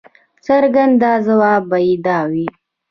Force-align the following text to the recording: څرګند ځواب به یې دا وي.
څرګند 0.47 1.01
ځواب 1.25 1.61
به 1.69 1.77
یې 1.85 1.93
دا 2.05 2.19
وي. 2.31 2.47